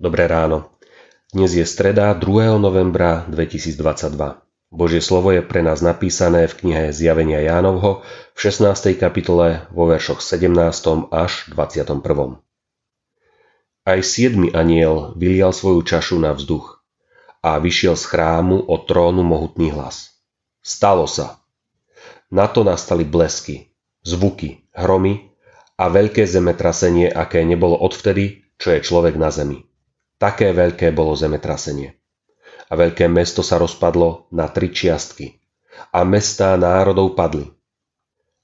Dobré 0.00 0.24
ráno. 0.24 0.72
Dnes 1.28 1.52
je 1.52 1.60
streda 1.68 2.16
2. 2.16 2.56
novembra 2.56 3.28
2022. 3.28 4.16
Božie 4.72 5.04
slovo 5.04 5.28
je 5.28 5.44
pre 5.44 5.60
nás 5.60 5.84
napísané 5.84 6.48
v 6.48 6.56
knihe 6.56 6.84
Zjavenia 6.88 7.44
Jánovho 7.44 8.00
v 8.32 8.38
16. 8.40 8.96
kapitole 8.96 9.68
vo 9.68 9.84
veršoch 9.84 10.24
17. 10.24 10.56
až 11.12 11.52
21. 11.52 12.00
Aj 13.84 14.00
siedmy 14.00 14.48
aniel 14.56 15.12
vylial 15.20 15.52
svoju 15.52 15.84
čašu 15.84 16.16
na 16.16 16.32
vzduch 16.32 16.80
a 17.44 17.60
vyšiel 17.60 17.92
z 17.92 18.04
chrámu 18.08 18.72
od 18.72 18.88
trónu 18.88 19.20
mohutný 19.20 19.68
hlas. 19.68 20.16
Stalo 20.64 21.04
sa. 21.04 21.44
Na 22.32 22.48
to 22.48 22.64
nastali 22.64 23.04
blesky, 23.04 23.68
zvuky, 24.00 24.64
hromy 24.72 25.28
a 25.76 25.92
veľké 25.92 26.24
zemetrasenie, 26.24 27.12
aké 27.12 27.44
nebolo 27.44 27.76
odvtedy, 27.76 28.48
čo 28.56 28.72
je 28.72 28.80
človek 28.80 29.20
na 29.20 29.28
zemi. 29.28 29.68
Také 30.20 30.52
veľké 30.52 30.92
bolo 30.92 31.16
zemetrasenie. 31.16 31.96
A 32.68 32.76
veľké 32.76 33.08
mesto 33.08 33.40
sa 33.40 33.56
rozpadlo 33.56 34.28
na 34.28 34.52
tri 34.52 34.68
čiastky. 34.68 35.40
A 35.96 36.04
mestá 36.04 36.52
národov 36.60 37.16
padli. 37.16 37.48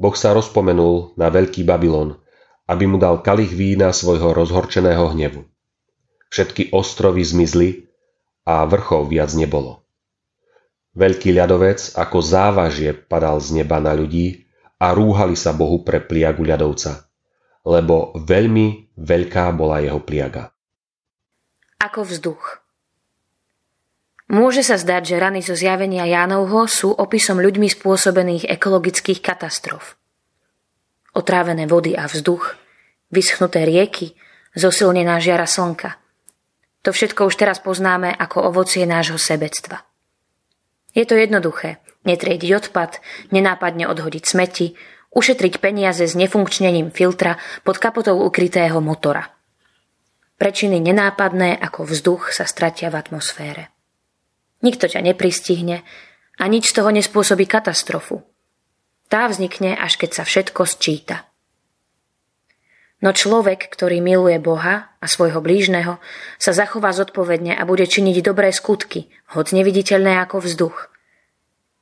Boh 0.00 0.16
sa 0.16 0.32
rozpomenul 0.32 1.12
na 1.20 1.28
veľký 1.28 1.68
Babylon, 1.68 2.16
aby 2.72 2.88
mu 2.88 2.96
dal 2.96 3.20
kalich 3.20 3.52
vína 3.52 3.92
svojho 3.92 4.32
rozhorčeného 4.32 5.12
hnevu. 5.12 5.44
Všetky 6.32 6.72
ostrovy 6.72 7.20
zmizli 7.20 7.84
a 8.48 8.64
vrchov 8.64 9.12
viac 9.12 9.36
nebolo. 9.36 9.84
Veľký 10.96 11.36
ľadovec 11.36 11.92
ako 12.00 12.18
závažie 12.24 12.96
padal 12.96 13.44
z 13.44 13.60
neba 13.60 13.76
na 13.76 13.92
ľudí 13.92 14.48
a 14.80 14.96
rúhali 14.96 15.36
sa 15.36 15.52
Bohu 15.52 15.84
pre 15.84 16.00
pliagu 16.00 16.48
ľadovca, 16.48 17.12
lebo 17.68 18.16
veľmi 18.16 18.96
veľká 18.96 19.52
bola 19.52 19.84
jeho 19.84 20.00
pliaga 20.00 20.48
ako 21.78 22.02
vzduch. 22.02 22.58
Môže 24.28 24.60
sa 24.66 24.76
zdať, 24.76 25.14
že 25.14 25.16
rany 25.16 25.40
zo 25.40 25.56
zjavenia 25.56 26.04
Jánovho 26.04 26.68
sú 26.68 26.92
opisom 26.92 27.40
ľuďmi 27.40 27.70
spôsobených 27.70 28.50
ekologických 28.50 29.24
katastrof. 29.24 29.96
Otrávené 31.16 31.64
vody 31.64 31.96
a 31.96 32.04
vzduch, 32.04 32.58
vyschnuté 33.08 33.64
rieky, 33.64 34.12
zosilnená 34.52 35.16
žiara 35.22 35.48
slnka. 35.48 35.96
To 36.84 36.92
všetko 36.92 37.24
už 37.30 37.34
teraz 37.40 37.62
poznáme 37.62 38.12
ako 38.12 38.52
ovocie 38.52 38.84
nášho 38.84 39.16
sebectva. 39.16 39.86
Je 40.92 41.08
to 41.08 41.16
jednoduché. 41.16 41.80
Netriediť 42.04 42.68
odpad, 42.68 43.00
nenápadne 43.32 43.88
odhodiť 43.88 44.24
smeti, 44.28 44.76
ušetriť 45.14 45.58
peniaze 45.58 46.04
s 46.04 46.14
nefunkčnením 46.14 46.92
filtra 46.92 47.40
pod 47.64 47.80
kapotou 47.80 48.18
ukrytého 48.22 48.82
motora– 48.82 49.30
Prečiny 50.38 50.78
nenápadné 50.78 51.58
ako 51.58 51.82
vzduch 51.90 52.30
sa 52.30 52.46
stratia 52.46 52.94
v 52.94 53.02
atmosfére. 53.02 53.74
Nikto 54.62 54.86
ťa 54.86 55.02
nepristihne 55.02 55.82
a 56.38 56.44
nič 56.46 56.70
z 56.70 56.78
toho 56.78 56.94
nespôsobí 56.94 57.50
katastrofu. 57.50 58.22
Tá 59.10 59.26
vznikne, 59.26 59.74
až 59.74 59.98
keď 59.98 60.22
sa 60.22 60.22
všetko 60.22 60.62
sčíta. 60.62 61.26
No 63.02 63.10
človek, 63.10 63.66
ktorý 63.66 63.98
miluje 63.98 64.38
Boha 64.38 64.94
a 64.98 65.06
svojho 65.10 65.42
blížneho, 65.42 65.98
sa 66.38 66.50
zachová 66.54 66.94
zodpovedne 66.94 67.54
a 67.54 67.62
bude 67.66 67.86
činiť 67.86 68.22
dobré 68.22 68.54
skutky, 68.54 69.10
hoď 69.34 69.58
neviditeľné 69.58 70.22
ako 70.22 70.42
vzduch. 70.42 70.90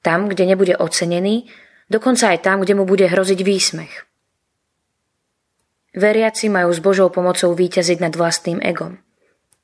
Tam, 0.00 0.32
kde 0.32 0.48
nebude 0.48 0.76
ocenený, 0.76 1.48
dokonca 1.92 2.32
aj 2.32 2.40
tam, 2.40 2.64
kde 2.64 2.76
mu 2.76 2.88
bude 2.88 3.04
hroziť 3.04 3.40
výsmech. 3.40 4.08
Veriaci 5.96 6.52
majú 6.52 6.68
s 6.76 6.80
Božou 6.84 7.08
pomocou 7.08 7.56
výťaziť 7.56 8.04
nad 8.04 8.12
vlastným 8.12 8.60
egom. 8.60 9.00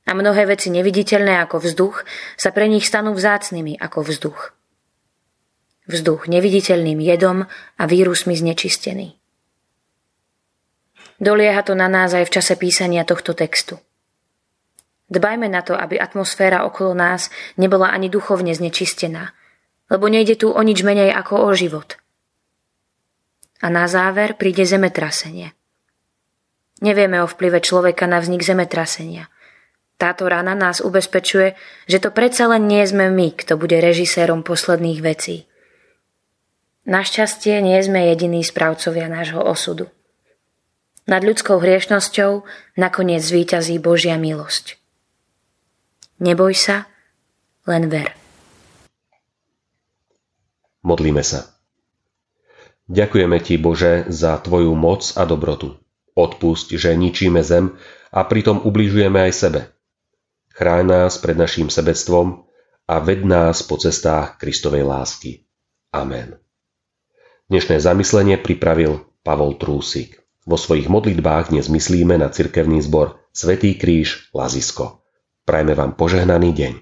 A 0.08 0.16
mnohé 0.16 0.48
veci 0.48 0.72
neviditeľné 0.72 1.36
ako 1.44 1.60
vzduch 1.60 2.08
sa 2.40 2.50
pre 2.56 2.72
nich 2.72 2.88
stanú 2.88 3.12
vzácnými 3.12 3.76
ako 3.76 4.00
vzduch. 4.08 4.56
Vzduch 5.92 6.32
neviditeľným 6.32 6.96
jedom 7.04 7.44
a 7.76 7.82
vírusmi 7.84 8.32
znečistený. 8.32 9.20
Dolieha 11.20 11.60
to 11.62 11.76
na 11.76 11.86
nás 11.86 12.16
aj 12.16 12.24
v 12.26 12.34
čase 12.40 12.56
písania 12.56 13.04
tohto 13.04 13.36
textu. 13.36 13.76
Dbajme 15.12 15.52
na 15.52 15.60
to, 15.60 15.76
aby 15.76 16.00
atmosféra 16.00 16.64
okolo 16.64 16.96
nás 16.96 17.28
nebola 17.60 17.92
ani 17.92 18.08
duchovne 18.08 18.56
znečistená, 18.56 19.36
lebo 19.92 20.08
nejde 20.08 20.40
tu 20.40 20.48
o 20.48 20.60
nič 20.64 20.80
menej 20.80 21.12
ako 21.12 21.44
o 21.44 21.50
život. 21.52 22.00
A 23.60 23.68
na 23.68 23.84
záver 23.84 24.40
príde 24.40 24.64
zemetrasenie– 24.64 25.52
Nevieme 26.82 27.22
o 27.22 27.30
vplyve 27.30 27.62
človeka 27.62 28.10
na 28.10 28.18
vznik 28.18 28.42
zemetrasenia. 28.42 29.30
Táto 30.02 30.26
rana 30.26 30.58
nás 30.58 30.82
ubezpečuje, 30.82 31.54
že 31.86 32.02
to 32.02 32.10
predsa 32.10 32.50
len 32.50 32.66
nie 32.66 32.82
sme 32.82 33.06
my, 33.06 33.38
kto 33.38 33.54
bude 33.54 33.78
režisérom 33.78 34.42
posledných 34.42 34.98
vecí. 34.98 35.46
Našťastie 36.82 37.62
nie 37.62 37.78
sme 37.78 38.10
jediní 38.10 38.42
správcovia 38.42 39.06
nášho 39.06 39.38
osudu. 39.38 39.86
Nad 41.06 41.22
ľudskou 41.22 41.62
hriešnosťou 41.62 42.42
nakoniec 42.74 43.22
zvíťazí 43.22 43.78
Božia 43.78 44.18
milosť. 44.18 44.82
Neboj 46.18 46.54
sa, 46.58 46.90
len 47.70 47.86
ver. 47.86 48.14
Modlíme 50.82 51.22
sa. 51.22 51.54
Ďakujeme 52.90 53.38
Ti, 53.38 53.54
Bože, 53.62 53.92
za 54.10 54.38
Tvoju 54.42 54.74
moc 54.74 55.14
a 55.14 55.22
dobrotu. 55.22 55.81
Odpusť, 56.12 56.76
že 56.76 56.92
ničíme 56.92 57.40
zem 57.40 57.72
a 58.12 58.20
pritom 58.28 58.60
ubližujeme 58.60 59.16
aj 59.16 59.32
sebe. 59.32 59.60
Chráň 60.52 60.84
nás 60.84 61.16
pred 61.16 61.32
naším 61.32 61.72
sebectvom 61.72 62.44
a 62.84 63.00
ved 63.00 63.24
nás 63.24 63.64
po 63.64 63.80
cestách 63.80 64.36
Kristovej 64.36 64.84
lásky. 64.84 65.48
Amen. 65.96 66.36
Dnešné 67.48 67.80
zamyslenie 67.80 68.36
pripravil 68.36 69.00
Pavol 69.24 69.56
Trúsik. 69.56 70.20
Vo 70.44 70.60
svojich 70.60 70.92
modlitbách 70.92 71.54
dnes 71.54 71.72
myslíme 71.72 72.20
na 72.20 72.28
cirkevný 72.28 72.84
zbor 72.84 73.22
Svetý 73.32 73.80
kríž 73.80 74.28
Lazisko. 74.36 75.00
Prajme 75.48 75.72
vám 75.72 75.96
požehnaný 75.96 76.52
deň. 76.52 76.72